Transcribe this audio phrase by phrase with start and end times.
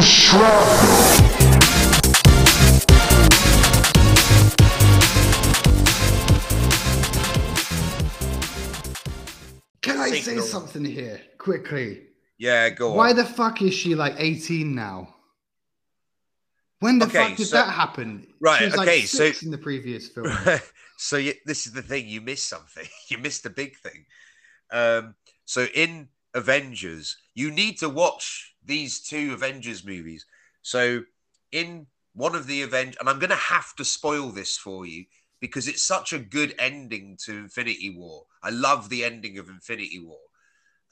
[0.00, 1.28] Shrapnel.
[9.80, 12.02] Can I say something here quickly?
[12.38, 12.96] Yeah, go on.
[12.96, 15.14] Why the fuck is she like 18 now?
[16.80, 18.26] When the Okay, fuck did so- that happen?
[18.40, 20.28] Right, was like okay, so- in the previous film.
[20.98, 24.04] so you, this is the thing you missed something you missed a big thing
[24.72, 27.16] um so in avengers.
[27.34, 30.24] You need to watch these two avengers movies.
[30.62, 31.02] So
[31.52, 35.04] in one of the avengers and i'm gonna have to spoil this for you
[35.40, 38.24] because it's such a good ending to infinity war.
[38.42, 40.18] I love the ending of infinity war.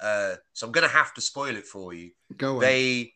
[0.00, 2.12] Uh so i'm gonna have to spoil it for you.
[2.36, 2.60] Go on.
[2.60, 3.12] they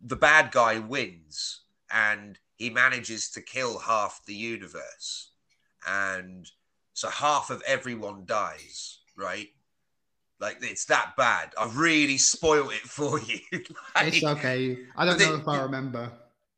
[0.00, 1.62] the bad guy wins
[1.92, 5.32] and he manages to kill half the universe.
[5.86, 6.50] And
[6.94, 9.48] so half of everyone dies right
[10.40, 13.40] like it's that bad i've really spoiled it for you
[13.94, 14.78] Like, it's okay.
[14.96, 16.12] I don't know they- if I remember.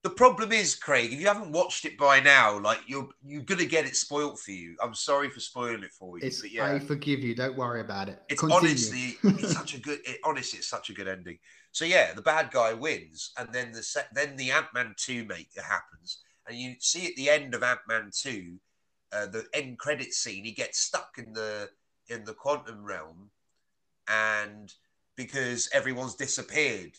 [0.04, 3.64] the problem is craig if you haven't watched it by now like you're you're gonna
[3.64, 6.72] get it spoiled for you i'm sorry for spoiling it for you It's but yeah
[6.72, 7.34] I forgive you.
[7.34, 8.20] Don't worry about it.
[8.28, 8.68] it's Continue.
[8.68, 11.38] honestly it's such a good it, honestly it's such a good ending
[11.72, 15.48] so yeah the bad guy wins and then the set then the ant-man 2 make
[15.56, 18.56] happens and you see at the end of ant-man 2
[19.12, 21.68] uh, the end credit scene he gets stuck in the
[22.08, 23.30] in the quantum realm
[24.08, 24.74] and
[25.16, 26.92] because everyone's disappeared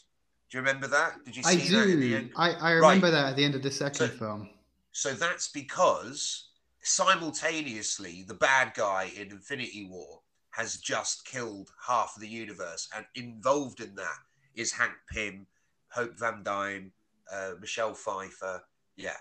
[0.49, 2.15] do you remember that did you see I that in the do.
[2.17, 4.49] end I, I remember that at the end of the second So- film.
[4.91, 6.45] so that's because
[6.81, 10.21] simultaneously, the bad guy in Infinity War
[10.51, 14.17] has just killed half of the universe, and involved in that
[14.55, 15.45] is Hank Pym,
[15.89, 16.91] Hope Van Dyne,
[17.31, 18.63] uh, Michelle Pfeiffer.
[18.95, 19.17] Yeah.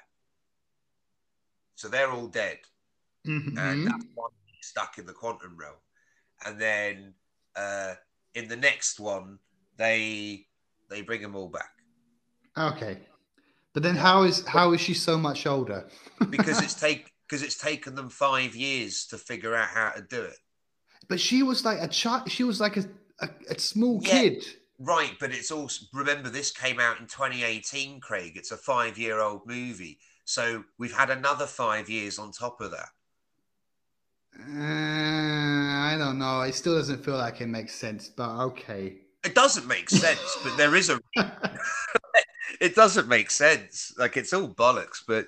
[1.75, 2.61] So they're all dead,
[3.25, 3.85] and Mhm.
[3.85, 5.77] that's why he's stuck in the quantum realm.
[6.45, 7.15] And then
[7.59, 7.95] uh,
[8.35, 9.39] in the next one,
[9.77, 10.47] they
[10.91, 11.73] they bring them all back
[12.57, 12.99] Okay.
[13.73, 15.89] But then how is how is she so much older?
[16.31, 20.23] because it's take because it's taken them five years to figure out how to do
[20.23, 20.39] it.
[21.09, 22.31] But she was like a child.
[22.31, 22.85] She was like a,
[23.21, 24.23] a, a small Yeah.
[24.23, 24.45] kid.
[24.81, 28.33] Right, but it's also remember this came out in 2018, Craig.
[28.37, 32.91] It's a five-year-old movie, so we've had another five years on top of that.
[34.41, 35.58] Uh,
[35.89, 36.43] I don't know.
[36.43, 38.99] It still doesn't feel like it makes sense, but okay.
[39.25, 41.01] It doesn't make sense, but there is a.
[42.61, 43.93] It doesn't make sense.
[43.99, 45.27] Like it's all bollocks, but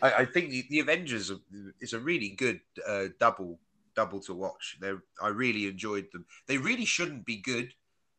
[0.00, 1.30] I, I think the, the Avengers
[1.80, 3.58] is a really good uh, double
[3.96, 4.78] double to watch.
[4.80, 6.24] They I really enjoyed them.
[6.46, 7.74] They really shouldn't be good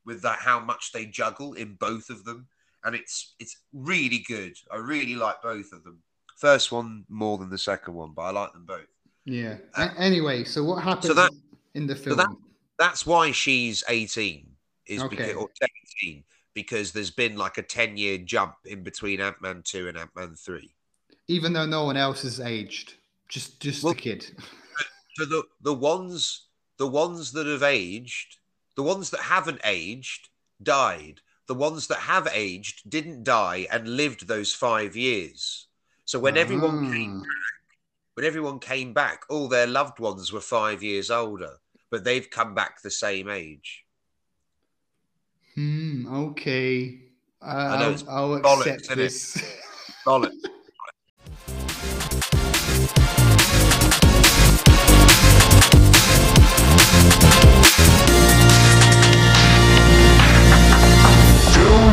[0.06, 2.48] with that how much they juggle in both of them,
[2.84, 4.54] and it's it's really good.
[4.72, 6.00] I really like both of them.
[6.38, 8.92] First one more than the second one, but I like them both.
[9.26, 9.58] yeah.
[9.76, 11.32] A- anyway, so what happens that-
[11.76, 12.18] in the film?
[12.18, 12.36] that-
[12.80, 15.16] That's why she's 18 is Okay.
[15.16, 15.50] because or
[16.02, 16.24] 17
[16.54, 20.74] because there's been like a 10 year jump in between Ant-Man 2 and Ant-Man 3.
[21.28, 22.96] Even though no one else is aged,
[23.30, 24.36] just just Well- the kid.
[25.16, 28.38] So the the ones the ones that have aged,
[28.76, 30.30] the ones that haven't aged
[30.64, 31.22] died.
[31.48, 35.68] The ones that have aged didn't die and lived those 5 years.
[36.06, 37.26] So when everyone came Ah.
[38.16, 41.60] when everyone came back, all their loved ones were 5 years older,
[41.92, 43.84] but they've come back the same age.
[45.56, 46.98] Hmm, okay.
[47.42, 49.36] I know I'll, I'll bollocks, accept isn't this.
[49.36, 49.44] It?
[50.06, 50.34] bollocks.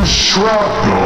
[0.05, 0.98] Shrapnel.